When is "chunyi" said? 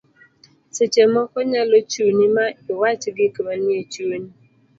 3.93-4.31